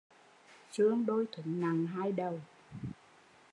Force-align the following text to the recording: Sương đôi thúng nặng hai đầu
Sương 0.71 1.05
đôi 1.05 1.25
thúng 1.31 1.61
nặng 1.61 1.87
hai 1.87 2.11
đầu 2.11 2.39